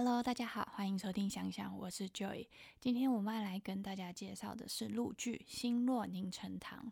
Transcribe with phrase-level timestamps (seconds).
[0.00, 2.46] Hello，大家好，欢迎收听想想，我是 Joy。
[2.78, 6.84] 今天我们要来跟大家介绍的是陆剧《星落凝成糖》。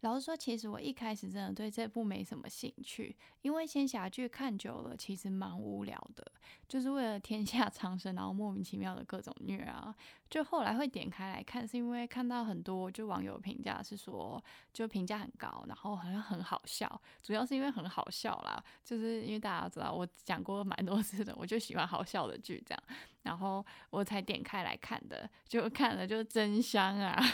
[0.00, 6.32] 老实说，其实我一开始真的对这部没什么兴趣，因为仙侠剧看久了，其实蛮无聊的，
[6.66, 9.94] 就是为了天下苍生，然后莫名其妙的各种虐啊。
[10.30, 14.42] 就后来会点开来看，是因为看到很多就网友评价是说，
[14.72, 22.82] 就评价很高，然后好像很好笑，主要是因为很好笑啦，就是因为大家知道我讲过蛮多次的，我就喜欢好笑的剧这样，
[23.22, 27.18] 然后我才点开来看的，就看了就真香啊。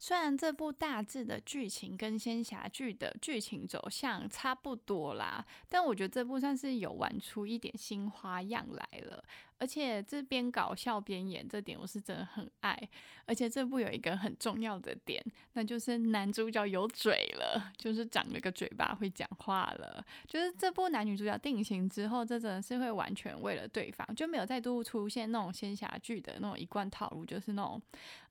[0.00, 9.24] 虽然这部大致的剧情跟仙侠剧的剧情走向差不多啦，但我觉得这部算是有玩出一点新花样来了。
[9.58, 12.88] 而且这边搞笑边演，这点我是真的很爱。
[13.26, 15.22] 而且这部有一个很重要的点，
[15.52, 20.02] 那就是男主角有嘴了，就是长了个嘴巴会讲话了。
[20.26, 27.82] 就是这部男女主角定型之后，这真的是会完全为了对方，就没有再度出现那种仙侠剧的那种一贯套路，就是那种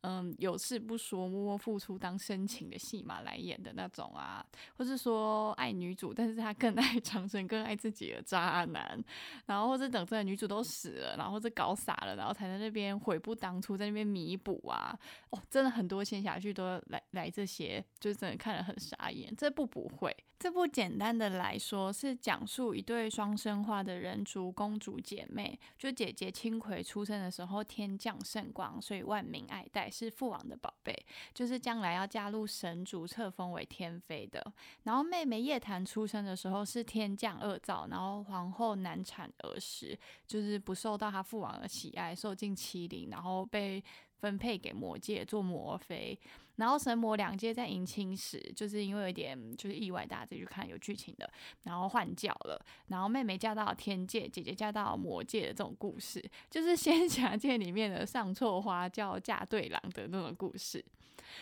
[0.01, 4.43] 嗯有事不说默默付出当深情的戏码来演的那种啊，
[4.77, 8.99] 或是说爱女主，但是他更爱 长生，更爱自己的渣男，
[9.45, 11.16] 然后或者等这个女主都死了。
[11.17, 14.97] 然后这搞傻了，然后才在那边悔不当初，在那边弥补啊！
[15.31, 19.33] 哦，真的很多仙侠剧都来来这些，就真的看了很傻眼。
[19.35, 30.95] 这部不会，这部简单的来说是讲述一对双生花的人族公主姐妹，就姐姐青葵出生的时候天降圣光，所以万民爱戴，是父王的宝贝，
[31.33, 34.53] 就是将来要加入神族，册封为天妃的。
[34.83, 41.06] 然后妹妹叶檀出生的时候是天降恶兆，然后皇后难产而死，就是不受到。
[41.11, 43.83] 他父王的喜爱，受尽欺凌，然后被
[44.19, 46.17] 分配给魔界做魔妃。
[46.57, 51.27] 然后神魔两界在迎亲时，就是因为有点就是意外，大家自己去看有剧情的，
[51.63, 52.63] 然后换角了。
[52.87, 60.83] 然后妹妹嫁到天界，姐姐嫁到魔界的这种故事，就是仙侠界里面的上错花轿嫁对郎的那种故事。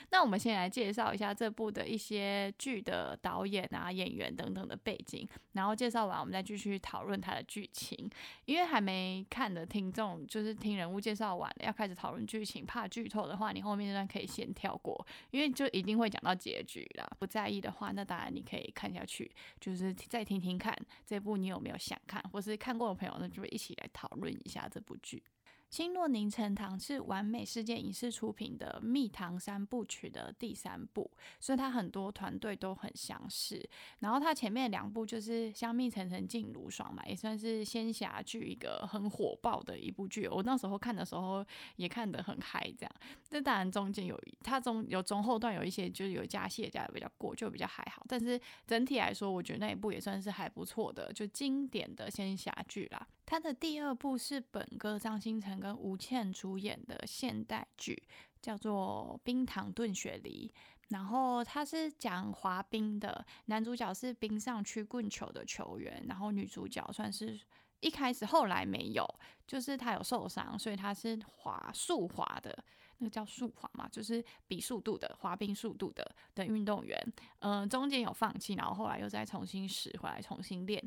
[0.09, 8.09] 那我们先来介绍一下这部的一些剧的导演啊、演员等等的背景，然后介绍完，我们再继续讨论它的剧情。
[8.45, 17.07] 因为还没看的听众，就是听人物介绍完了，要开始讨论剧情，怕剧透的话，你后面那段可以先跳过，因为就一定会讲到结局了。
[17.19, 25.17] 不在意的话，那当然你可以看下去，就是再听听看这部你有没有想看，或是看过的朋友，那就一起来讨论一下这部剧。
[25.70, 33.62] 《星落凝成糖》是完美世界影视出品的《蜜糖三部曲》的第三部，所以它很多团队都很相似。
[34.00, 40.28] 然后它前面两部就是《香蜜沉沉烬如霜》嘛，也算是仙侠剧一个很火爆的一部剧。
[40.28, 41.46] 我那时候看的时候
[41.76, 42.92] 也看得很嗨，这样。
[43.30, 48.02] 这当然中间有它中有中后段有一些就是有加戏加的比较过，就比较还好。
[48.08, 53.06] 但是整体来说，我觉得那一部也算是还不错的，就经典的仙侠剧啦。
[53.28, 58.01] 它的第二部是本哥张新成跟吴倩主演的现代剧，
[58.41, 60.51] 叫做《冰糖炖雪梨》，
[60.89, 67.39] 然后他是讲滑冰的，男主角是冰上曲棍球的球员，然后女主角算是
[67.79, 69.05] 一开始后来没有，
[69.47, 72.63] 就是他有受伤，所以他是滑速滑的，
[72.99, 80.83] 那个叫速滑嘛，就是比速度的滑冰速度的的运动员，嗯，中间有放弃，然后后来又再重新拾回来重新练。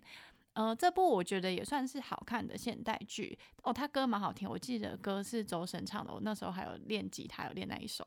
[0.58, 8.04] 呃，这部我觉得也算是好看的现代剧哦，他歌蛮好听，我记得歌是周深唱的，我那时候还有练吉他，有练那一首，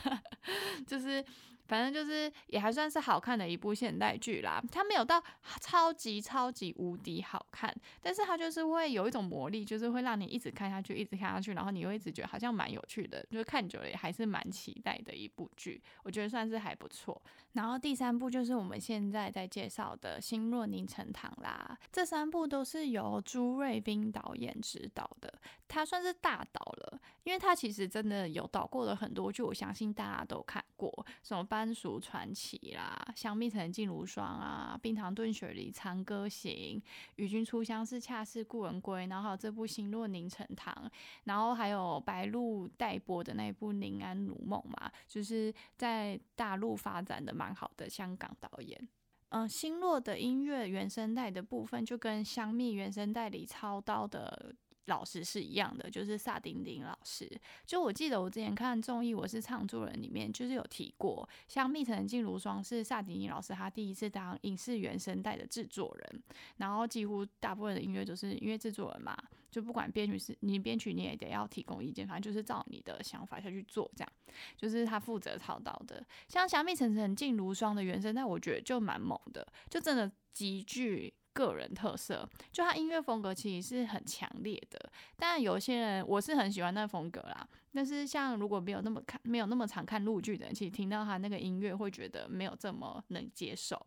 [0.86, 1.24] 就是。
[1.66, 5.22] 反正就是也还算是好看的一部现代剧啦，它没有到
[5.60, 17.20] 超级超级无敌好看，但是它就是会有一种魔力，就是会让你一直看下去，一直看下去，然后你会一直觉得好像蛮有趣的，就是看久了也还是蛮期待的一部剧，我觉得算是还不错。
[17.52, 25.32] 然后第三部就是我们现在在介绍的《星若凝成糖》啦，这三部都是由朱瑞斌导演执导的，
[25.68, 30.90] 他算是大导了，因为他其实真的有导过了很多剧，我相信大家都看过，
[31.22, 31.46] 什么。
[31.52, 36.82] 番薯传奇啦，香蜜沉烬如霜啊，冰糖炖雪梨，长歌行，
[37.16, 40.90] 与君初相识，恰似故人归，然后还有这部星落凝成糖，
[41.24, 48.88] 然后还有白鹿待播的那部宁安如梦嘛，就是在大陆发展的蛮好的香港导演。
[49.28, 54.54] 嗯，星落的音乐原声带的部分，就跟香蜜原声带里操刀的。
[54.86, 57.30] 老师是一样的，就是萨丁丁老师。
[57.64, 66.22] 就我记得我之前看综艺《我是唱作人》里面，就是有提过，像《蜜城烬如霜》是萨丁丁老师他第一次当影视原声带的制作人，
[66.56, 69.16] 然后几乎大部分的音乐都是因为制作人嘛，
[69.50, 74.12] 就不管编曲是你编曲，你也得要提供意见，反正就是照你的想法下去做，这样
[74.56, 76.04] 就是他负责操刀的。
[76.28, 81.14] 像《香蜜沉沉烬如霜》的原声带，我觉得就蛮猛的，就真的极具。
[81.32, 84.78] 个人特色，就他音乐风格其实是很强烈的。
[85.16, 93.84] 但有些人我是很喜欢那风格啦，但是像如果没有那么看没有那么常看陆剧的人，其实听到他那个音乐会觉得没有这么能接受。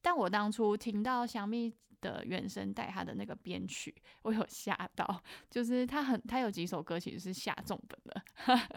[0.00, 8.22] 但我当初听到香蜜的原声带，他的那个编曲，我有吓到，就是他很他有几首歌其实是下重本的，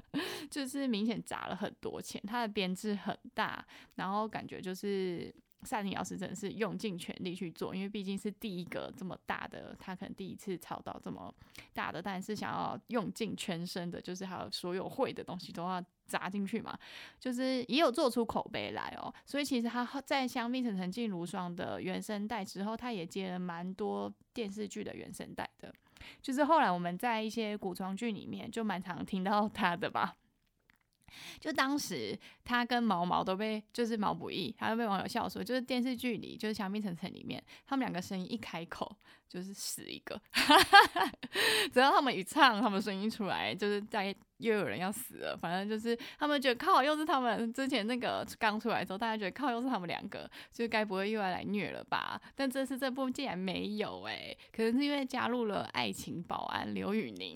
[0.49, 3.65] 就是明显砸了很多钱，他的编制很大，
[3.95, 5.33] 然后感觉就是。
[5.65, 11.33] 萨尼老师真的是用尽全力去做，因为毕竟是第一个这么大的，他可能第一次操到这么
[11.73, 16.77] 大的，但是想要用尽全身的，就是还有所有会的东西都要砸进去嘛，
[17.19, 19.13] 就是也有做出口碑来哦。
[19.25, 25.73] 所以其实他在《香蜜沉沉烬如霜》的原声带之后，他也接了蛮多电视剧的原声带的，
[26.21, 30.15] 就是后来我们在一些古装剧里面就蛮常听到他的吧。
[31.39, 38.95] 就当时他跟毛毛都被就是毛不易，他都被网友笑说，就是电视剧里就是《香蜜沉沉》里面，他们两个声音一开口
[39.27, 40.21] 就是死一个，
[41.73, 44.15] 只要他们一唱，他们声音出来就是在。
[44.39, 52.19] 又有人要死了，反正就是他们觉得靠，又是他们之前那个刚出来之后，大家觉得靠，又是他们两个，就该不会又要来虐了吧？
[52.35, 57.35] 但这次这部竟然没有哎，可能是因为加入了爱情保安刘宇宁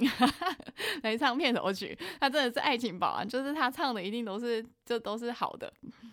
[1.04, 5.72] 来唱片头曲，他真的是爱情保安，就是他唱的一定都是就都是好的，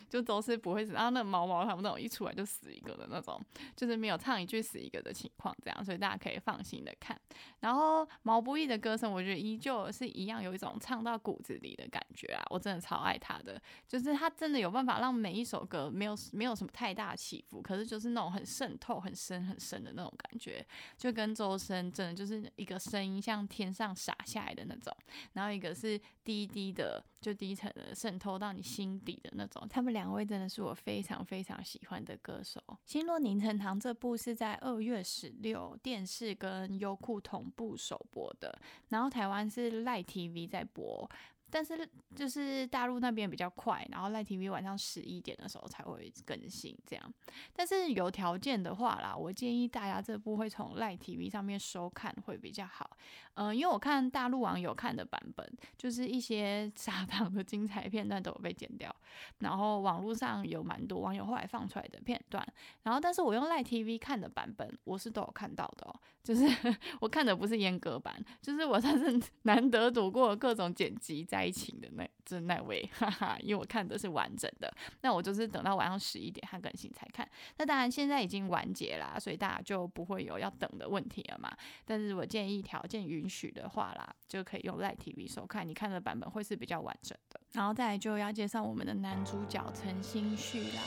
[0.09, 0.93] 就都是不会死。
[0.93, 3.41] 然后那毛毛他们那种一出来就死一个的那种，
[3.75, 7.21] 就是没有唱一句死一个的情况，这样，所以大家可以放心的看。
[7.59, 10.75] 然后毛不易的歌声，我觉得依旧是一样有一种。
[10.79, 24.95] 唱到骨子里的感觉啊，我真的超爱他的，就是他真的有办法让每一首歌没有没有什么太大起伏，可是就是那种很渗透、很深、很深的那种感觉，就跟周深真的就是一个声音像天上洒下来的那种，
[25.33, 29.67] 然后一个是滴滴的，就低沉的渗透到你心底的那种。
[29.69, 32.61] 他们两位真的是我非常非常喜欢的歌手。
[32.85, 38.57] 《星落凝成糖》这部是在二月十六电视跟优酷同步首播的，
[38.91, 40.65] 然后台湾是赖 TV 在。
[40.77, 41.09] 播，
[41.49, 47.15] 但是就是大陆那边比较快，然后赖 TV 晚上十一点的时候才会更新这样。
[47.55, 52.91] 但是有条件的话啦，我建议大家这部会从赖 TV 上面收看会比较好。
[53.37, 55.47] 嗯，因为我看大陆网友看的版本，
[55.77, 58.95] 就是一些 撒糖的精彩片段都有被剪掉，
[59.39, 62.47] 然后网络上有蛮多网友后来放出来的片段，
[62.83, 66.45] 然后但是我用赖 TV 看的版本，我是都有看到的哦，就是
[67.01, 74.69] 我看的不是阉割版，就是我算是 难得躲过各种剪辑灾情的那这那位， 哈哈，因为我看的是完整的，
[75.03, 77.27] 那我就是等到晚上十一点它更新才看，
[77.59, 83.25] 那当然现在已经完结啦，所以大家就不会有要等的问题了嘛，但是我建议条件允。
[83.37, 87.39] 许的话啦，就可以用 Light TV 收看，你看的版本会是比较完整的。
[87.53, 90.81] 然后再来就要介绍我们的男主角陈星旭啦。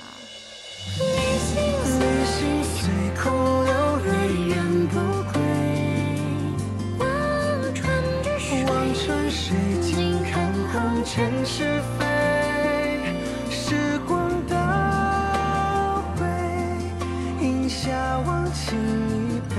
[11.03, 12.05] 尘世飞
[13.49, 14.55] 时光倒
[16.15, 16.25] 回
[17.41, 18.77] 饮下忘情
[19.29, 19.55] 一杯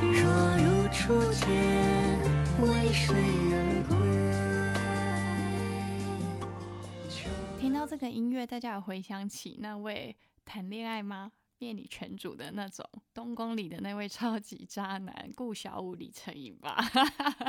[0.00, 0.22] 若
[0.56, 1.46] 如初见
[2.62, 3.14] 为谁
[3.52, 3.54] 而
[3.88, 3.96] 归。
[7.58, 11.32] 听到这个音乐大家有回想起那位谈恋爱吗？
[11.60, 16.76] 灭你全主的那种东宫里的那位超级渣男顾小五李成颖吧？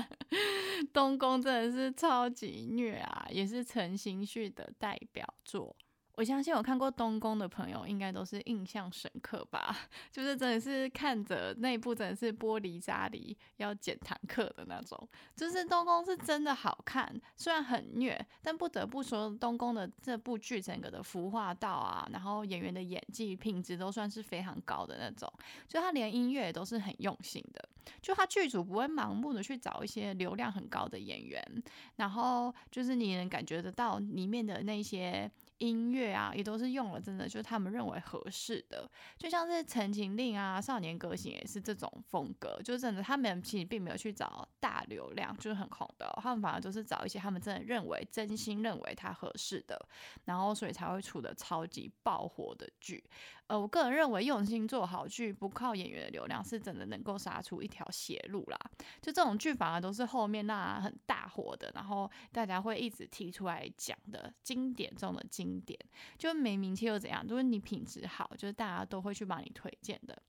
[0.92, 5.76] 东宫真的是超级虐啊，也是陈星旭的代表作。
[6.22, 9.76] 我相信有看过东宫的朋友，应该都是印象深刻吧？
[10.14, 15.10] 就是真的是看着那部真的是玻璃渣里要剪坦克的那种。
[15.36, 25.28] 就是东宫是真的好看，虽然很虐，但不得不说东宫的这部剧整个的服化道啊，然后演员的演技品质都算是非常高的那种。
[25.68, 27.68] 就他连音乐都是很用心的，
[28.00, 31.44] 就他剧组不会盲目的去找一些流量很高的演员，
[31.96, 35.28] 然后就是你能感觉得到里面的那些。
[35.62, 49.80] 音乐啊，也都是用了，真的就是他们认为合适的，就像是《陈情令》啊，《少年歌行》也是这种风格，就真的他们其实并没有去找大流量，就是很红的，他们反而都是找一些他们真的认为、真心认为他合适的，
[50.26, 53.04] 然后所以才会出的超级爆火的剧。
[53.48, 58.58] 呃，我个人认为用心做好剧，不靠演员的流量，是真的能够杀出一条血路啦。
[59.02, 65.78] 就这种剧反而都是后面那很大火的，然后大家会一直提出来讲的经典中的经典，
[66.18, 67.28] 就没名气又怎样？
[67.28, 70.22] 就是你品质好，就是大家都会去帮你推荐的。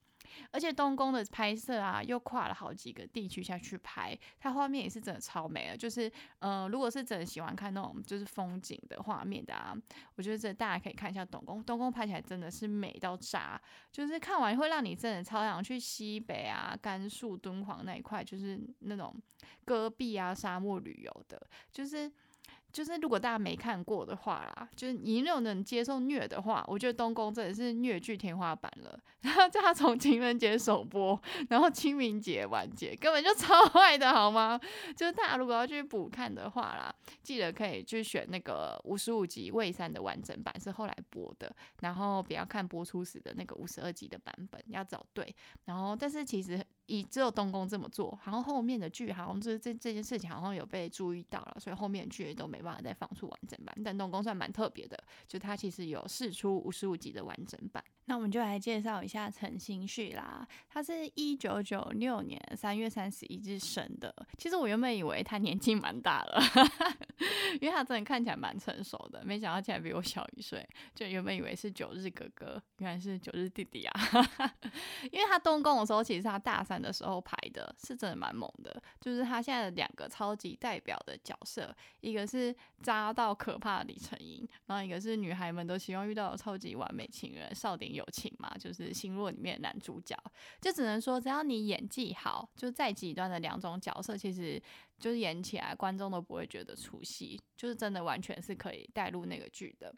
[0.51, 5.77] 而且东宫的拍摄啊，又跨了好几个地区下去拍，它画面也是真的超美的。
[5.77, 9.75] 就是呃，如果是真的喜欢看那种就是风景的画面的啊，
[10.17, 11.63] 我觉得这大家可以看一下东宫。
[11.63, 13.61] 东宫拍起来真的是美到炸，
[13.91, 19.15] 就是看完会让你真的超想去西北啊、甘肃、敦煌那一块，就是那种
[19.65, 22.13] 戈壁啊、沙漠旅游的，就是。
[22.73, 28.99] 就是如果大家没看过的话啦，就是你那种能接受虐的话，我觉得东宫真的是虐剧天花板了。
[29.23, 34.59] 然后叫他从情人节首播，然后清明节完结，根本就超 坏的好吗？
[34.97, 41.55] 就是大家如果要去补看的话啦，记得可以去选那个五十五集魏三的完整版，是后来播的。
[41.83, 45.33] 然后不要看播出时的那个五十二集的版本，要找对。
[45.67, 53.75] 然后但是其实以只有东宫这么做，然后后面的剧好像就是这这件事情好像有被注意到了，所以后面剧都没办法再放出完整版。
[53.85, 57.83] 但东宫算蛮特别的，就它其实有试出五十五集的完整版。
[58.07, 64.15] 那我们就来介绍一下陈星旭啦，他是一九九六年三月三十一日生的。
[64.37, 66.43] 其实我原本以为他年纪蛮大了，
[67.61, 70.69] 因为他真的看起来蛮成熟的，没想到竟然比我小一岁。
[70.95, 74.01] 就原本以为是九日哥哥，原来是九日弟弟啊。
[75.13, 78.83] 因为他东宫的时候，其实他大三的时候拍的，是真的蛮猛的。
[79.01, 82.52] 就是他现在的两个超级代表的角色，一个是
[82.83, 87.93] 渣到可怕的李承鄞，然后一个是女孩们都希望遇到超级完美情人少点。
[87.93, 90.17] 友情嘛，就是星落里面的男主角，
[90.63, 94.59] 就只能说只要你演技好，就再极端的两种角色，其实
[95.03, 99.93] 就是演起来观众都不会觉得出戏，就是真的完全是可以带入那个剧的。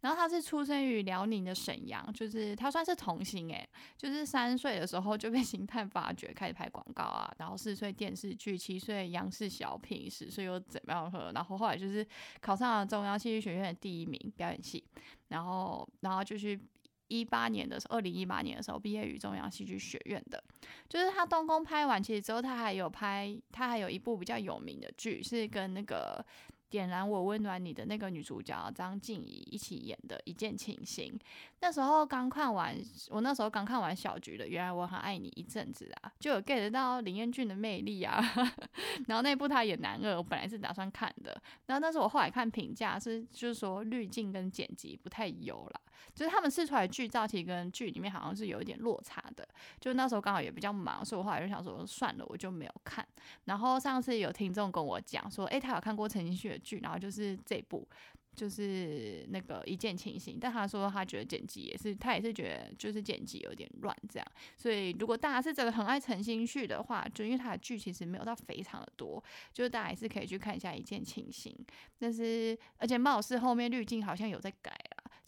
[0.00, 12.04] 然后他是出生于辽宁的沈阳，就是他算是童星诶，就是三岁的时候就被 星探发掘，开始拍广告啊，然后四岁电视剧，七岁央视小品，十岁又怎么样，然后后来就是
[12.40, 14.82] 考上了中央戏剧学院的第一名表演系，
[15.28, 16.60] 然后然后就去。
[17.08, 20.42] 一八年的时候，二零一八年的时候毕业于中央戏剧学院的，
[20.88, 26.24] 就是他东宫拍完，其实之后他还有拍，他还有一部比较有名的剧，是跟那个
[26.70, 31.12] 点燃我温暖你的那个女主角张静怡一起演的《一见倾心》。
[31.60, 32.76] 那时候刚看完，
[33.08, 38.22] 我那时候刚看完小菊的《原来我很爱你》一阵子啊，就有 get 到林彦俊的魅力啊。
[39.08, 45.80] 然后那部他演男二，我本来是打算看的，然后但是我后来看评价是，就是说滤镜跟剪辑不太优了。
[46.14, 49.46] 就是他们试出来剧照，其实跟剧里面好像是有一点落差的。
[49.80, 53.06] 就那时候刚好也比较忙，所以我后来就想说算了，我就没有看。
[53.44, 57.86] 然后上次有听众跟我讲说，诶，他有看过陈星旭的剧，然后就是这部，
[58.34, 60.38] 就是那个一见倾心。
[60.40, 64.26] 但他说他觉得剪辑也是，他也是觉得就是剪辑有点乱这样。
[64.56, 71.54] 所以如果大家是真的很爱陈星旭的话，就因为他的剧其实没有到非常的多，就是大家还是可以去看一下一见倾心。
[71.98, 74.72] 但是而且貌似后面滤镜好像有在改。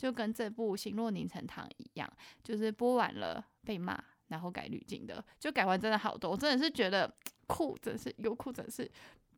[0.01, 2.11] 就跟这部《星落凝成糖》一样，
[2.43, 7.15] 就是播完了被骂，然后改滤镜的，就改完真的好多，我真的是觉得
[7.47, 8.91] 酷，真是优酷，真是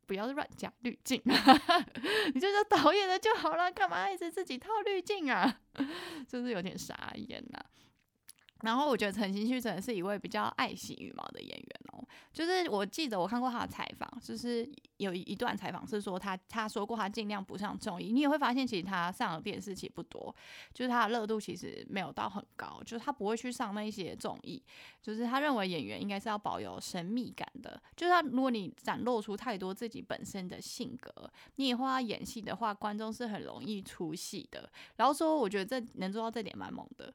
[0.06, 1.20] 不要乱加滤镜，
[2.32, 5.60] 你就说导演的就好了，干嘛一直自己套滤镜啊？
[6.28, 7.58] 就是有点傻眼呐。
[8.62, 12.04] 然后我觉得陈星旭真的是一位比较爱惜羽毛的演员哦。
[12.32, 18.10] 就是我记得我看过他的采访，就是有一段采访是说他他说过他尽量不上综艺。
[18.12, 20.34] 你也会发现其实他上的电视其实不多，
[20.72, 24.62] 就是他的热度其实没有到很高，就是他不会去上那些综艺。
[25.02, 31.12] 就是他认为演员应该是要保有神秘感的，就是他如果你展露出太多自己本身的性格，
[31.56, 34.70] 你以后要演戏的话，观众是很容易出戏的。
[34.96, 37.12] 然后说我觉得这能做到这点蛮猛的。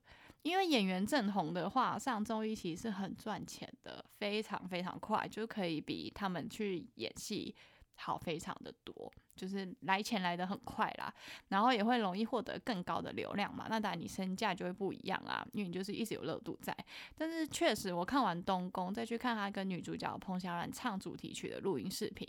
[0.47, 7.53] 因为演员正红的话，上综艺其实是很赚钱的，非常非常快，就可以比他们去演戏
[7.95, 11.13] 好非常的多，就是来钱来的很快啦，
[11.49, 13.67] 然后也会容易获得更高的流量嘛。
[13.69, 16.73] 那当然你身价就会不一样啊，因为你就是一直有热度在。
[17.13, 22.25] 但是确实，我看完东宫，再去看他跟女主角彭小苒唱主题曲的录音视频，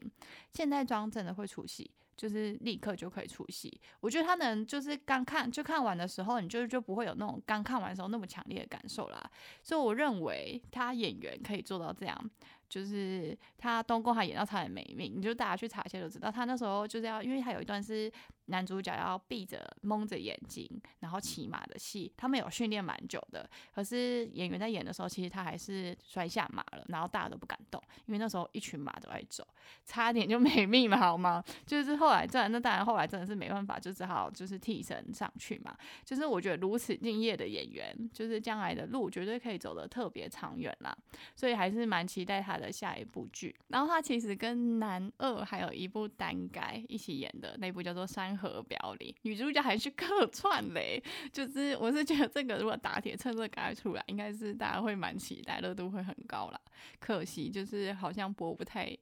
[0.52, 1.88] 现代装真的会出戏。
[2.18, 9.30] 就是立刻就可以出戏，我觉得他能就是刚看就看完的时候，你就就不会有那种刚看完的时候那么强烈的感受啦。
[9.62, 12.30] 所以我认为他演员可以做到这样。
[12.68, 18.12] 就是他东宫还演到差点没命，你就大家去查一下就知道，他那时候就是要，因为他有一段是
[18.48, 20.68] 男主角要闭着蒙着眼睛，
[21.00, 29.46] 然后骑马的戏，他们有训练蛮久的，可是演员在演的时候，其实他还是摔下马了，然后大家都不敢动，因为那时候一群马都在走，
[29.86, 31.42] 差点就没命了，好吗？
[31.64, 35.74] 就是后来这那当然后来真的是没办法，就只好就是替身上去嘛。
[36.04, 40.94] 就是我觉得如此敬业的演员，就是将来的路绝对可以走得特别长远啦，
[41.34, 42.58] 所以还是蛮期待他。
[42.58, 51.02] 的下一部剧，然后他其实跟男二还有一部单改一起演的那部叫做《山和表里，女主角还去客串嘞。
[51.32, 56.60] 就是我是觉得这个如果打铁趁热赶出来，应该是大家会蛮期待，热度会很高啦。
[57.00, 58.96] 可惜就是好像播不太。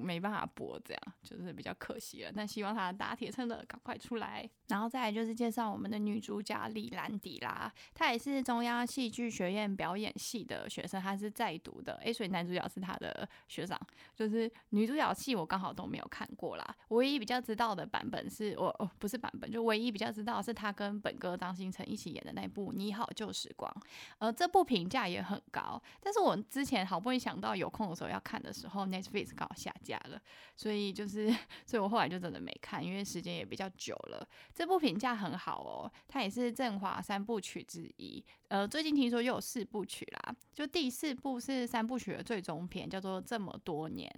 [0.00, 2.32] 没办法播，这样就是比较可惜了。
[2.34, 4.48] 但希望他打铁趁热赶快出来。
[4.68, 11.94] 然后再来就是介绍我们的女主角李兰迪啦，她也是中央戏剧学院表演系的学生，她是在读的。
[11.96, 13.78] 诶，所以男主角是她的学长。
[14.14, 23.70] 就是女主角戏我刚好都没有看过啦，唯一比较知道的版本是我哦不是版本，就唯一比较知道是她跟本哥张新成一起演的那部《你好旧时光》。
[24.18, 29.70] 呃，这部评价也很高，但是我之前好不容易想到有空的时候要看的时候，Netflix 刚好下。
[29.82, 30.22] 假了，
[30.56, 31.28] 所以就是，
[31.66, 34.26] 所以我后来就真的没看，因为时间也比较久了。
[34.54, 38.24] 这部评价很好哦，它也是振华三部曲之一。
[38.48, 44.08] 呃，最近听说又有四部曲啦，就第四部是三部曲的最终篇，叫做《这么多年》，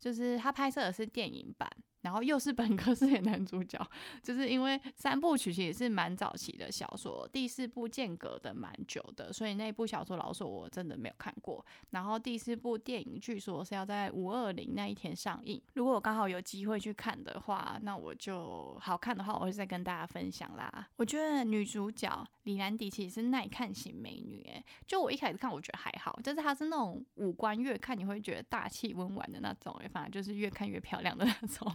[0.00, 1.70] 就是它拍摄的是电影版。
[2.02, 3.78] 然后又是本科饰演男主角，
[4.22, 11.64] 就是因为三部曲其实是蛮早期的小说，第四部间隔的蛮久的，所以那部小说老说我真的没有看过。
[11.90, 20.88] 然后第四部电影据说是要在五二零那一天上映，如果我刚好有机会去看的话，那我就好看的话，我会再跟大家分享啦。
[20.96, 31.72] 我觉得女主角李兰迪其实是耐看型美女，诶，就我一开始看我觉得还好，但是她是那种五官越看你会觉得大气温婉的那种，诶，反正就是越看越漂亮的那种。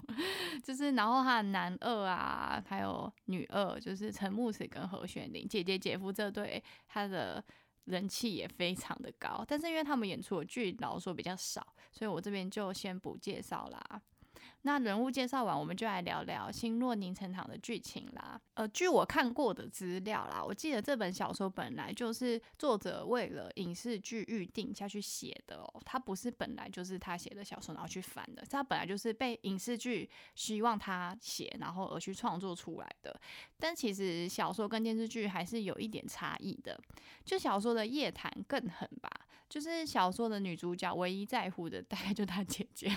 [0.64, 7.44] 就是，然后他的男二啊，还有女二，就是陈牧驰跟何玄灵姐姐姐夫这对，他的
[7.86, 9.44] 人气也非常的高。
[9.48, 14.02] 但是因为他们演出的剧老说比较少，所以我这边就先不介绍啦。
[14.64, 18.40] 那人物介绍完，我们就来聊聊《星落凝成糖》的剧情啦。
[18.56, 33.18] 呃，据我看过的资料啦，我记得这本小说本来就是作者为了影视剧预定下去写的哦，他不是本来就是他写的小说然后去翻的，他本来就是被影视剧希望他写，然后而去创作出来的。
[33.60, 36.80] 但其实小说跟电视剧还是有一点差异的，
[37.24, 39.10] 就小说的夜谈更狠吧。
[39.50, 42.92] 就是小说的女主角唯一在乎的 大概就她姐姐，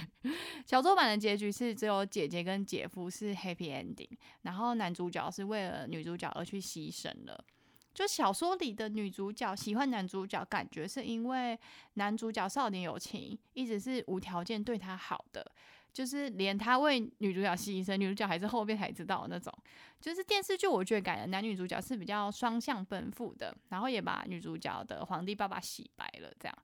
[0.66, 4.08] 小说版的结局是只有姐姐跟姐夫是 happy ending，
[4.42, 7.44] 然后男主角是为了女主角而去牺牲了。
[7.92, 11.58] 就小说里的女主角喜欢男主角，感觉是因为
[11.94, 15.44] 男主角少年有情，一直是无条件对她好的。
[15.92, 19.52] 就是连他为女主角牺牲，女主角还是后面才知道那种。
[20.00, 26.58] 就是电视剧，我觉得改的男女主角是比较双向奔赴的，然后也把女主角的皇帝爸爸洗白了，这样。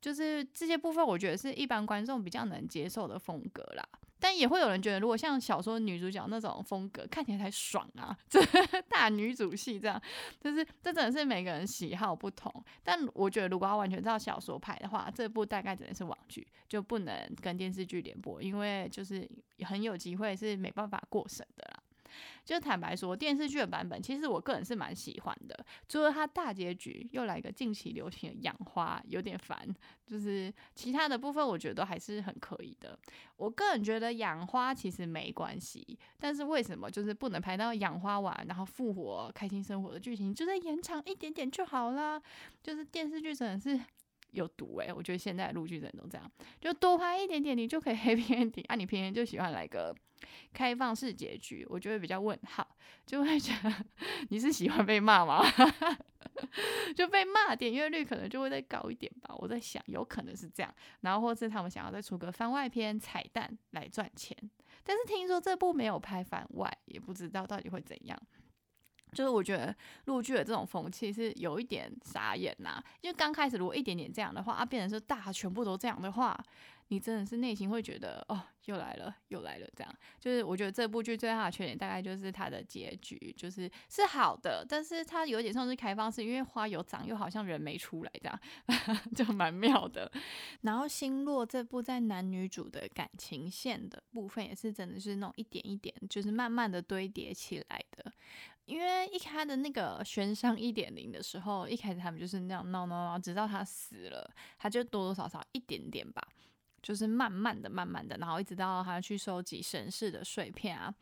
[0.00, 3.86] 就是这些部分，我觉得是一般观众比较能接受的风格啦。
[4.20, 8.16] 但也会有人觉得，如果像小说女主角那种风格，看起来才爽啊！
[8.28, 8.40] 这
[8.88, 10.00] 大女主戏这样，
[10.38, 12.52] 就是这真的是每个人喜好不同。
[12.84, 19.28] 但我觉得，如果要完全照小说拍的话，这部大概只能是网剧，就不能跟电视剧联播，因为就是
[19.64, 21.82] 很有机会是没办法过审的啦。
[22.44, 25.64] 就坦白说，电视剧的版本其实我个人是蛮喜欢的。
[25.88, 29.68] 除了它大结局又来个近期流行的养花，有点烦。
[30.06, 32.98] 就是其他的部分，我觉得都还是很可以的。
[33.36, 40.34] 我个人觉得养花其实没关系，但是为什么就是不能拍到养花完然后复活、开心生活的剧情？
[40.34, 42.20] 就再延长一点点就好啦。
[42.60, 43.80] 就是电视剧真的是。
[44.32, 48.64] 有毒诶，我觉得现在录剧人都这样，就多拍一点点，你就可以 happy ending。
[48.68, 49.94] 啊，你偏偏就喜欢来个
[50.52, 52.66] 开放式结局，我觉得比较问号，
[53.06, 53.72] 就会觉得
[54.28, 55.42] 你是喜欢被骂吗？
[56.96, 59.34] 就被骂，点阅率可能就会再高一点吧。
[59.38, 64.36] 我在想，有可能是这样，然后或是他们想要再出个番外篇彩蛋来赚钱，
[64.84, 68.18] 但是听说这部没有拍番外，也不知道到底会怎样。
[69.12, 69.74] 就是我觉得
[70.06, 76.38] 陆剧的这种风气是有一点傻眼呐，因为刚开始如果一点点这样的话，啊，变成是大全部都这样的话，
[76.88, 79.94] 你真的是内心会觉得哦，又来了，又来了，这样。
[80.18, 88.40] 就是我觉得这部剧最大的缺点大概就是它的结局，就是是好的，但是它有点像是开放式，因为花有长，又好像人没出来，这样
[89.14, 90.10] 就蛮妙的。
[90.62, 98.12] 然后《星落》这部在男女主的感情线的部分，也是真的是那种一点一点，就是慢慢的堆叠起来的。
[98.70, 106.22] 因为一开的那个悬赏一点零的时候，一开始他们就是那样闹闹闹，直到他死了，他就多多少少一点点吧。
[106.82, 110.92] 就是慢慢的、慢慢的，然后一直到他去收集神士的碎片啊，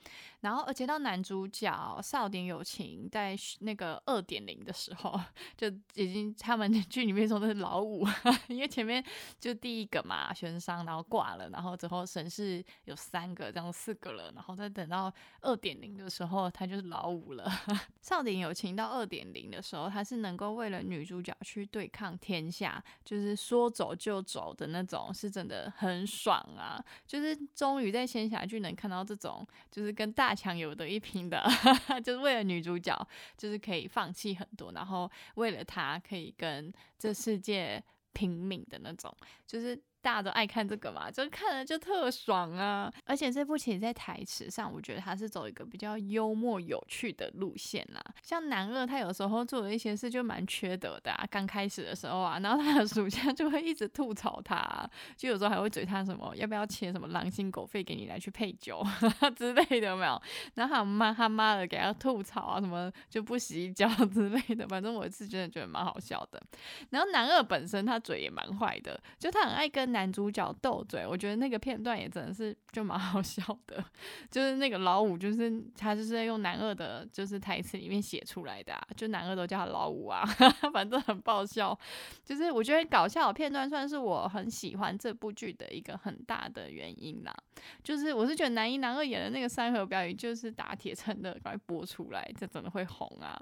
[0.40, 5.20] 然后而且到男主角少年友情在那个二点零的时候，
[5.56, 8.06] 就已经他们剧里面说的是老五，
[8.48, 9.02] 因为前面
[9.38, 15.12] 就第一个嘛悬伤，然后挂了，然后之后神士有三个，这样四个了，然后再等到
[15.42, 17.48] 二点零的时候，他就是老五了。
[18.02, 25.67] 少年友情到二点零的时候，他是能够为了女主角去对抗天下，就是说走就走的那种，是真的。
[25.76, 26.82] 很爽啊！
[27.06, 31.44] 就是终于在仙侠剧能看到这种，就是跟大强有的一拼的，
[32.04, 32.96] 就是为了女主角，
[33.36, 39.14] 就是可以放弃很多，然后为了她可以跟这世界拼命的那种，
[39.46, 39.80] 就是。
[40.08, 42.90] 大家都爱看这个嘛，就看了就特爽啊！
[43.04, 48.02] 而且这部其实在台词上，我觉得他是走一个比较幽默有趣的路线啦。
[48.22, 51.26] 像男二，他有时候做的一些事就蛮缺德的啊。
[51.30, 58.82] 刚开始的时候啊，然后他的属下就会一直吐槽他，就有时候还会嘴他什么要不要切什么狼心狗肺给你来去配酒
[59.36, 60.22] 之类的，没有？
[60.54, 64.66] 然后他妈他妈的给他吐槽啊，什么就不洗脚之类的。
[64.68, 66.42] 反正我是真的觉得蛮好笑的。
[66.88, 69.88] 然后男二本身他嘴也蛮坏的，就他很爱跟。
[69.88, 73.84] 男男主角斗嘴，我觉得那个片段也真的是就蛮 好笑的，
[74.30, 80.24] 就是那个老五，就是他就是在用男二的，就是台词里面写出来的，啊就男二都叫他老五啊，
[80.72, 81.76] 反正很爆笑。
[82.24, 87.34] 就是我觉得搞笑片段算是我很喜欢这部剧的一个很大的原因啦。
[87.82, 93.36] 就是我是觉得男一男二演的那个三合表演，就是打铁趁热赶快播出来，这真的会红啊。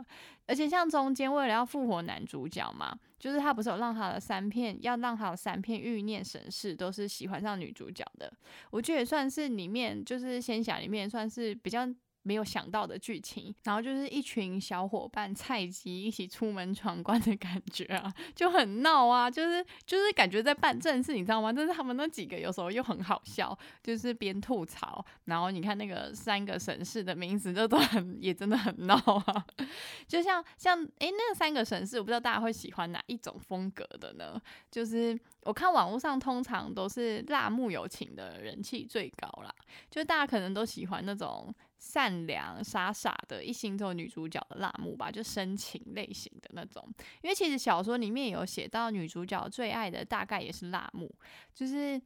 [0.46, 8.32] 而且像中间为了要复活男主角嘛，就是他不是有让他的三片，要让他的三片欲念神事都是喜欢上女主角的，
[8.70, 11.86] 我觉得也算是里面就是仙侠里面算是比较。
[12.26, 21.52] 没有想到的剧情，然后就是一群小伙伴菜鸡一起出门闯关的感觉啊，就很闹啊，就是就是感觉在办正事，你知道吗？
[21.52, 29.46] 但是他们那几个有时候又很好笑，就是边吐槽，然后你看那个三个神士的名字都都很也真的很闹啊，
[30.08, 34.36] 就像像诶，那三个神士，我不知道大家会喜欢哪一种风格的呢？
[34.68, 39.54] 就是我看网络上通常都是辣木有情的人气最高啦，
[39.88, 41.54] 就大家可能都喜欢那种。
[41.86, 46.84] 善良傻傻的一心做女主角的辣木吧，就深情类型的那种。
[47.22, 51.08] 因为其实小说里面有写到女主角最爱的大概也是辣木，
[51.54, 52.00] 就是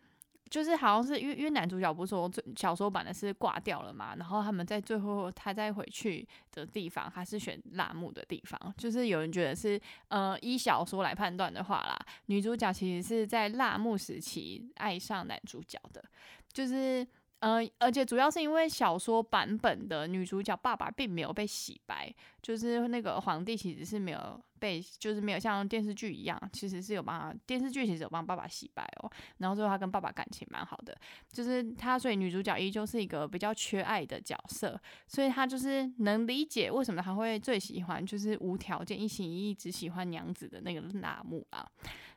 [0.50, 8.74] 就是好像是因为因为男主角不是说小说版的是挂掉了嘛，然后他们在最后他再回去的地方，他是选辣木的地方。
[8.76, 16.04] 就是有人觉得是呃依小说来判断的话啦，女主角其实是在辣木时期爱上男主角的，
[16.52, 17.06] 就是。
[17.40, 29.11] 呃，而且主要是因为小说版本的女主角爸爸并没有被洗白，就是那个皇帝其实是没有被，就是没有像电视剧一样，其实是有帮电视剧其实有帮爸爸洗白哦。
[29.38, 30.94] 然后最后他跟爸爸感情蛮好的，
[31.33, 41.66] 就是他所以女主角依旧是一个比较缺爱的角色，所以他就是能理解为什么他会最喜欢就是无条件一心一意只喜欢娘子的那个纳木啊。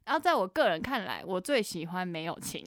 [0.06, 2.64] 然后在我个人看来，我最喜欢没有情，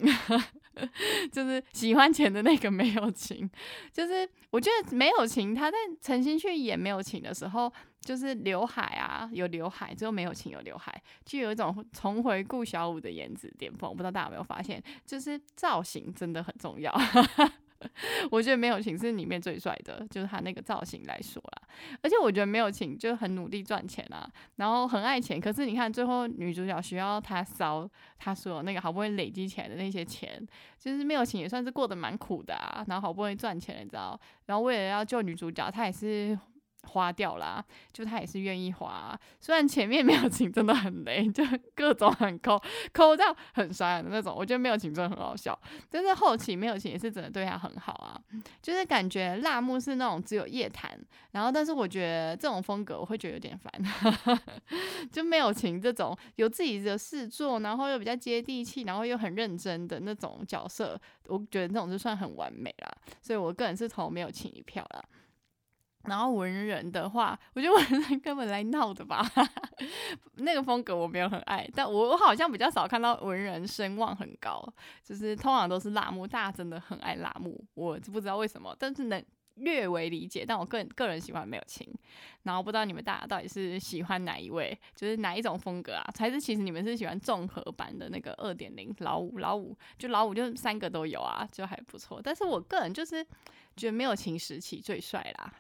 [1.31, 3.49] 就是喜欢钱的那个没有情。
[3.93, 13.91] 就是我觉得没有情，他在诚心去演没有情的时候，就是刘海啊有刘海，之后没有情有刘海，就有一种重回顾小五的颜值巅峰。
[13.91, 16.93] 我不知道大家有没有发现，就是造型真的很重要。
[18.31, 21.69] 我觉得没有情是里面最帅的，就是他那个造型来说啦。
[22.03, 25.41] 而且我觉得没有情就很努力赚钱啊，然后很爱钱。
[25.41, 30.47] 可是你看最后女主角需要他烧他所有那个好不容易累积起来的那些钱，
[30.79, 32.85] 其实没有情也算是过得蛮苦的啊。
[32.89, 36.39] 然后好不容易赚钱，你知道，然后为了要救女主角，他也是。
[36.87, 41.45] 花掉啦，就他也是愿意花，虽然前面没有情真的很雷， 就
[41.75, 42.61] 各种很抠
[42.93, 45.59] 抠到很酸的那种，我觉得没有情真的很好笑，
[45.91, 48.21] 但是后期没有情也是真的对他很好啊，
[48.63, 50.99] 就是感觉辣木是那种只有夜谈，
[51.33, 54.39] 然后但是我觉得这种风格我会觉得有点烦，
[55.11, 65.05] 就没有情这种有自己的事做，然后又比较接地气，然后又很认真的那种角色，我觉得这种就算很完美啦，所以我个人是投没有情一票啦。
[66.07, 69.25] 然后文人的话，我觉得文人根本来闹的吧，
[70.37, 74.67] 那个风格我没有很爱，但我我好像比较少看到文人声望很高，
[75.03, 79.25] 就是通常都是辣木，大家真的很爱辣木，我不知道为什么，但是能
[79.57, 81.91] 略微理解，但我个人个人喜欢没有情，
[82.43, 86.05] 然后不知道你们大家到底是喜欢哪一位，就是哪一种风格啊？
[86.19, 93.27] 还是其实你们是喜欢综合版的那个二点零老五老五，就老五就三个都有啊，就还不错，但是我个人就是
[93.77, 95.53] 觉得没有情时期最帅啦。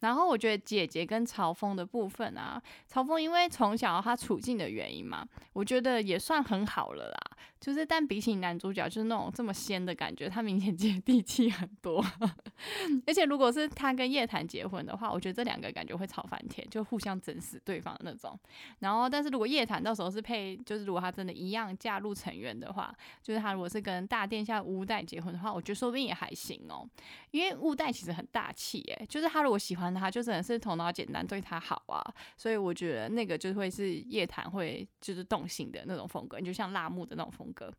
[0.00, 7.33] 然后我觉得姐姐跟曹峰的部分啊，曹峰因为从小他处境的原因嘛，我觉得也算很好了啦。
[7.60, 12.04] 就是，但比起男主角，就是那种这么仙的感觉，他明显接地气很多。
[13.06, 18.38] 而且，如果是他跟叶檀结婚的话，我觉得这两个感觉会吵翻天，就互相整死对方的那种。
[18.80, 26.88] 然后，但是如果叶檀到时候是配，就是如果他真的一样嫁入成员的话，就是他如果是跟大殿下乌代结婚的话，我觉得说不定也还行哦。
[27.30, 32.04] 因为乌代其实很大气，诶，就是他如果喜欢他，就真的是头脑简单，对他好啊。
[32.36, 37.52] 所以我觉得那个就会是叶檀会就是动心的那种风格，你就像辣木的那种风。
[37.52, 37.72] 格，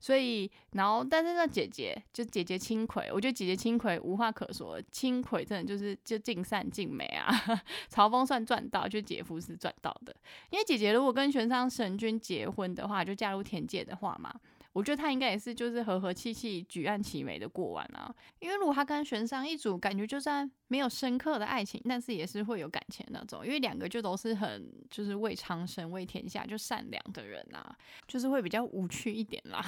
[0.00, 7.30] 所以，然后，但是那姐姐就姐姐青葵，我觉得姐姐青葵无话可说，青葵真的就是就尽善尽美啊。
[7.88, 10.14] 曹峰算赚到，就姐夫是赚到的，
[10.50, 14.34] 因为姐姐如果跟玄奘神君结婚的话，就嫁入田界的话嘛。
[14.76, 18.14] 我觉得他应该也是，就是和和气气、举案齐眉的过完啊。
[18.40, 23.42] 因为如果他跟玄商一组，感觉就算没有深刻的爱情，但是也是会有感情那种。
[23.42, 27.74] 因为两个就都是很就是为苍生、为天下就善良的人啊，
[28.06, 29.64] 就是会比较无趣一点啦。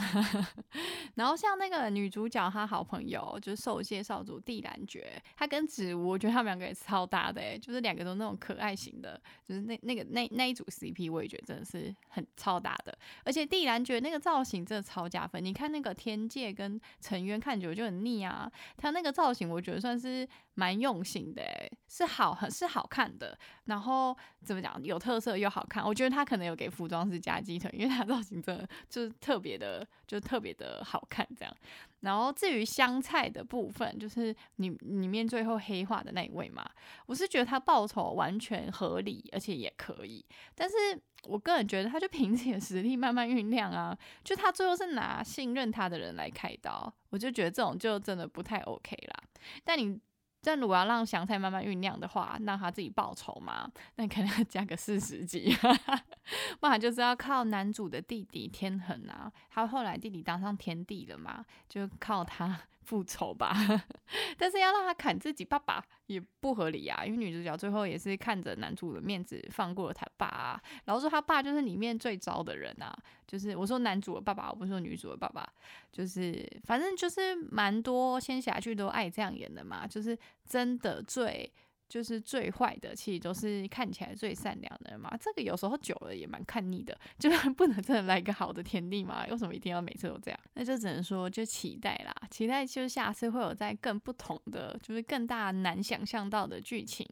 [1.17, 9.19] 然后像那个女主角，她好朋友就是受介少主帝兰爵，她跟子无，我觉得他们两个也超搭的，就是两个都那种可爱型的，
[9.49, 12.95] 就是那那个那那一组 CP，我也觉得真的是很超搭的。
[13.25, 14.98] 而且帝兰觉那个造型真的超。
[14.99, 15.45] 超加分！
[15.45, 21.43] 你看那个天界跟陈渊看久就很腻啊，他那个造型我觉得算是蛮用心的，
[21.87, 23.39] 是好很是好看的。
[23.67, 25.85] 然后怎么讲，有特色又好看。
[25.85, 31.57] 我觉得他可能有给服装师加鸡腿，因为他造型真的就是特别的，就特别的好看这样。
[32.01, 36.65] 然后至于香菜的部分，就是你里面最后黑化的那一位嘛，
[37.07, 40.25] 我是觉得他报仇完全合理，而且也可以。
[40.55, 40.75] 但是
[41.25, 49.23] 我个人觉得，他就凭自己的实力慢慢酝酿啊，就他最后是拿信任他的人来开刀，我就觉得这种就真的不太 OK 啦。
[49.65, 50.01] 但你。
[50.43, 55.55] 但如果要让香菜慢慢酝酿的话，让他自己报仇嘛， 那可能要加个四十集，
[56.61, 62.61] 不然就是要靠男主的弟弟天恒啊，他后来弟弟当上天帝了嘛，就靠他。
[62.89, 63.55] 复仇吧，
[64.39, 72.97] 但是要让他砍自己爸爸也不合理啊，因为女主角最后也是看着男主的面子放过了他爸，然后说他爸就是里面最糟的人啊，
[73.27, 75.47] 就是我说男主的爸爸，我不是说女主的爸爸，
[75.93, 81.53] 就是反正就是蛮多仙侠剧都爱这样演的嘛，就是真的最。
[81.89, 85.17] 就是最坏的，其实都是看起来最善良的人嘛。
[85.19, 89.25] 这个有时候久了也蛮看腻的， 就是不能真的来一个好的天地嘛？
[89.31, 90.39] 为什么一定要每次都这样？
[90.55, 97.07] 那就只能说就期待啦，期待就是下次会有在更不同的，就是更大难想象到的剧情。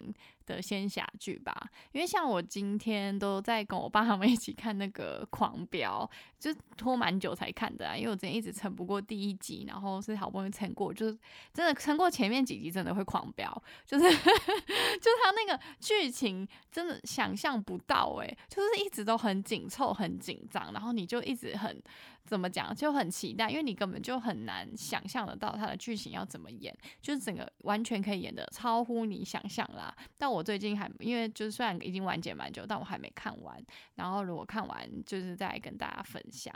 [0.47, 1.55] 的仙侠剧吧，
[1.93, 11.19] 因为像我今天都在跟我爸他们 一起看那个《狂飙》，就拖蛮久才看的啊，因为我之前一直撑不过第一集，然后是好不容易撑过，就是
[11.53, 13.51] 真的撑过前面几集，真的会狂飙，
[13.85, 21.83] 就是 就他那个剧情真的想象不到诶，就是一直都很紧凑、很紧张，然后你就一直很。
[22.27, 29.95] 怎么讲就很期待，因为你根本就很难想象得到它的剧情要怎么演，就是整个完全可以演的超乎你想象啦。
[30.19, 33.57] 但我最近还因为就是虽然已经完结蛮久，但我还没看完。
[33.95, 36.53] 然后如果看完，就是再跟大家分享。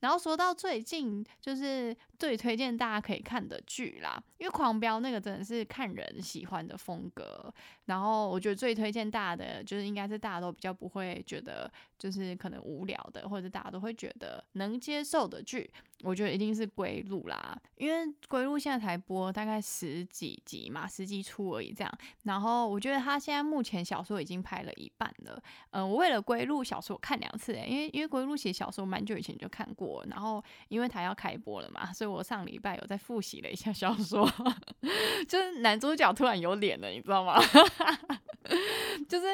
[0.00, 7.52] 然后说到最近，就是最推荐大家可以看的剧啦，因为《狂飙》那个真的是看人喜欢的风格。
[7.86, 15.70] 然后我觉得最推荐大家的，就是应该是大家都比较不会觉得就是可能无聊的，或者大家都会觉得能接受的剧。
[16.02, 21.98] 我觉得一定是《归路》啦，因为《归路》现在才播大概十几集嘛，十集出而已这样。
[22.24, 25.42] 然后我觉得他现在目前小说已经拍了一半了。
[25.70, 34.30] 嗯，我为了《归路》小说看两次诶，因为因为《归路》写小说蛮久以前就看过，然后因为他要开播了嘛，所以我上礼拜有在复习了一下小说，
[35.26, 37.40] 就是男主角突然有脸了，你知道吗？
[39.08, 39.26] 就是，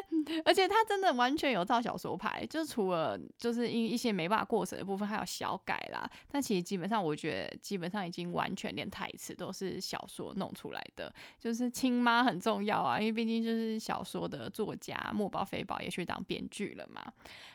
[0.44, 6.08] 而且他真的完全有照小说拍，就是除了就是因一些没办法过审的部分，还有小改啦。
[6.28, 11.12] 但其实基本上，我觉得基本上已经完全连台词都是小说弄出来的。
[11.38, 17.04] 就是亲妈很重要啊，因为毕竟就是小说的作家墨宝飞宝也去当编剧了嘛，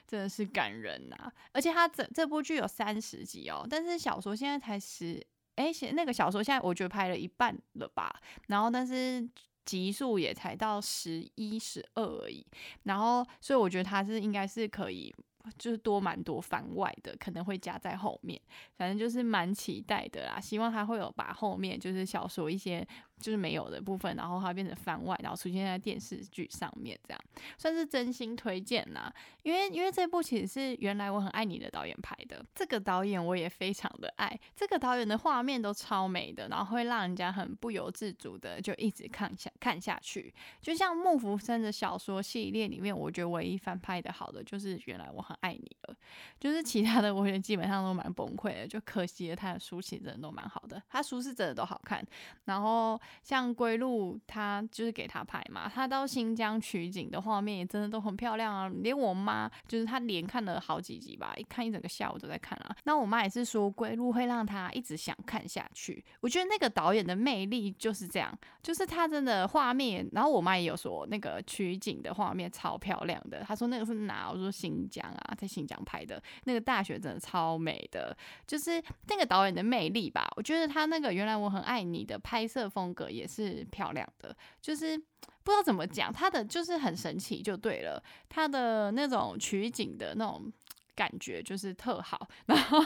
[0.06, 1.32] 真的是感人呐。
[1.54, 9.26] 而且他这这部剧有三十集哦，但是小说现在才十，哎，写那个小说现在我觉得拍了一半了吧，然后但是。
[9.66, 12.46] 集数也才到十一、十二而已，
[12.84, 15.14] 然后所以我觉得他是应该是可以，
[15.58, 18.40] 就是多蛮多番外的，可能会加在后面，
[18.78, 20.40] 反正就是蛮期待的啦。
[20.40, 22.88] 希望他会有把后面就是小说一些。
[23.20, 27.22] 就是没有的部分，然后它变成番外，然后出现在电视剧上面，这样
[27.58, 29.12] 算是真心推荐呐。
[29.44, 40.34] 因为因为这部其实是原来我很爱你的导演拍的，这个导演我也非常的爱，这个导演的画面都超美的，然后会让人家很不由自主的就一直看下看下去。
[40.62, 45.96] 就像木福生的小说系列里面，我觉得唯一翻拍的好的就是原来我很爱你了，
[46.40, 52.06] 就是其他的我觉得基本上都蛮崩溃的，就可惜了他的书其实真的都蛮好的，他书是真的都好看，
[52.46, 53.00] 然后。
[53.24, 58.70] 像归路，他就是给他拍嘛，他到新疆取景的画面也真的都很漂亮啊。
[58.82, 62.76] 连我妈就是她连看了好几集吧，一看一整个下午都在看啊。
[62.84, 66.04] 那我妈也是说归路会让他一直想看下去。
[66.22, 70.08] 我觉得那个导演的魅力就是这样，就是他真的画面。
[70.12, 74.30] 然后我妈也有说那个取景的画面超漂亮的，她说那个是哪？
[74.32, 78.16] 我说新疆啊在新疆拍的那个大雪真的超美的，
[78.48, 80.28] 就是那个导演的魅力吧。
[80.36, 90.52] 我觉得他那个原来我很爱你的拍摄风格也是漂亮的，就是不知道怎么讲，它的就是很神奇就对了，它的那种取景的那种。
[90.96, 92.80] 感觉就是特好， 然后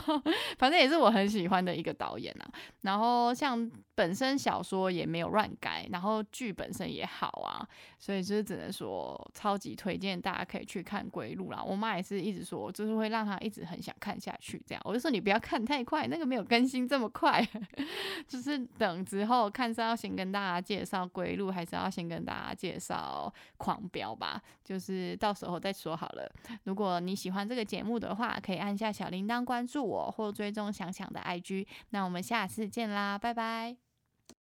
[0.58, 2.50] 反正也是我很喜欢的一个导演啊。
[2.82, 7.66] 然后像本身小说也没有乱改，然后剧本身也好啊，
[7.98, 11.62] 所以就是只能说超级推荐大家可以去看《归路》啦。
[11.62, 14.60] 我妈也是一直说，就是会让她一直很想看下去。
[14.66, 17.46] 这样我就说你不要看太快，那个没有更新这么快，
[18.26, 24.40] 就是等之后看是要先跟大家介绍《归路》，还是要先跟大家介绍《狂飙》吧？
[24.64, 26.30] 就是到时候再说好了。
[26.64, 31.66] 如果你喜欢这个节目，的话，可以按下小铃铛关注我，或追踪想想的 IG。
[31.90, 33.89] 那我们下次见啦，拜拜。